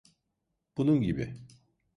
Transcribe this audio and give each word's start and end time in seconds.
Bunun 0.77 1.01
gibi. 1.01 1.33